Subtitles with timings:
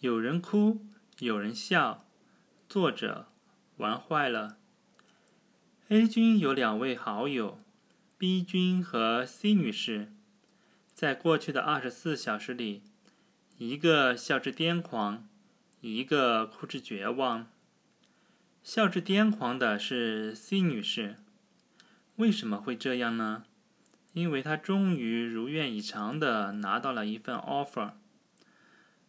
[0.00, 0.84] 有人哭，
[1.20, 2.04] 有人笑。
[2.68, 3.28] 作者
[3.78, 4.58] 玩坏了。
[5.88, 7.58] A 君有两位好友
[8.18, 10.12] ，B 君和 C 女士。
[10.92, 12.82] 在过去的二十四小时里，
[13.56, 15.26] 一个笑至癫狂，
[15.80, 17.46] 一个哭至绝望。
[18.62, 21.16] 笑至癫狂的是 C 女士。
[22.16, 23.44] 为什么会这样呢？
[24.12, 27.92] 因为她终于如愿以偿的拿到了一份 offer。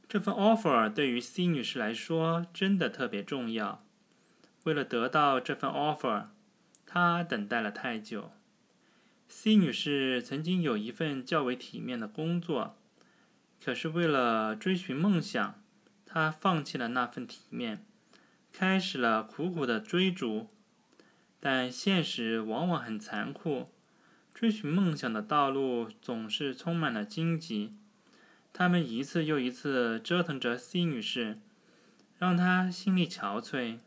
[0.10, 3.84] 这份 offer 对于 C 女士来说真的特别重要。
[4.64, 6.28] 为了得到这份 offer，
[6.86, 8.32] 她等待了太久。
[9.28, 12.78] C 女士曾经有一份较为体面的工作，
[13.62, 15.62] 可是为了追寻梦想，
[16.06, 17.86] 她放弃了那份体面，
[18.54, 20.48] 开始了苦苦的追逐。
[21.40, 23.70] 但现实往往很残酷，
[24.34, 27.76] 追寻梦想的道路总是充满了荆棘。
[28.58, 31.38] 他们一次又一次折腾着 C 女士，
[32.18, 33.78] 让她心力憔悴。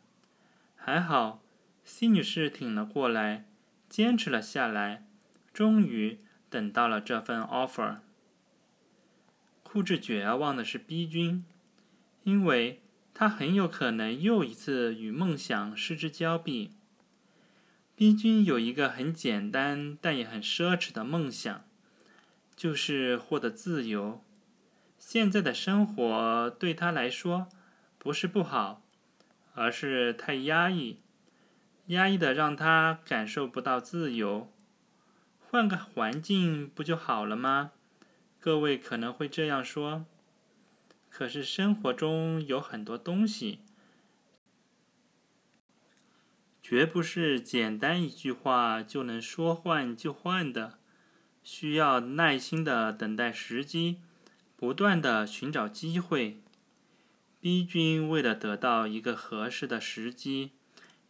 [0.77, 1.43] 还好
[1.83, 3.47] ，C 女士挺了过来，
[3.89, 5.05] 坚持了下来。
[5.53, 7.97] 终于等到了这份 offer。
[9.65, 11.45] 哭至绝望的是 B 君，
[12.23, 12.81] 因为
[13.13, 16.71] 他很有可能又一次与梦想失之交臂。
[17.97, 21.65] B 君有一个很简单但也很奢侈的梦想，
[22.55, 24.23] 就是获得自由。
[25.01, 27.49] 现在的生活对他来说
[27.99, 28.83] 不是不好，
[29.55, 31.01] 而是太压抑，
[31.87, 34.53] 压抑的让他感受不到自由。
[35.41, 37.73] 换个环境不就好了吗？
[38.39, 40.05] 各位可能会这样说。
[41.09, 43.59] 可是生活中有很多东西，
[46.63, 50.79] 绝不是简单一句话就能说换就换的，
[51.43, 54.01] 需要耐心的等待时机，
[54.61, 56.43] 不断的寻找机会。
[57.41, 60.51] B 君为了得到一个合适的时机，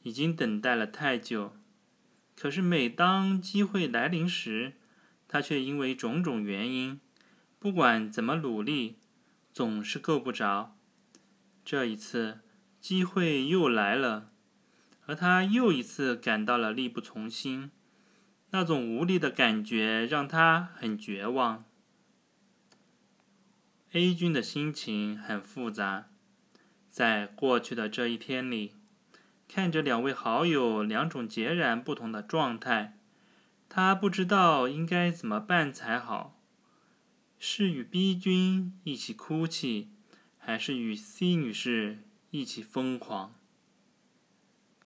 [0.04, 1.56] 已经等待了太久。
[2.36, 4.74] 可是，每当机会来临时，
[5.26, 7.00] 他却因为种种原因，
[7.58, 8.98] 不管怎么努力，
[9.52, 10.76] 总是够不着。
[11.64, 12.38] 这一次，
[12.80, 14.30] 机会又来了，
[15.06, 17.72] 而他又一次感到了力不从心。
[18.52, 21.64] 那种无力的感觉让他很绝望。
[23.92, 26.06] A 君的心情很复杂，
[26.88, 28.74] 在过去的这一天里。
[29.48, 32.96] 看着两位好友两种截然不同的状态，
[33.68, 36.40] 他不知道应该怎么办才好。
[37.36, 39.88] 是与 B 君一起哭泣，
[40.38, 41.98] 还是与 C 女士
[42.30, 43.34] 一起疯狂？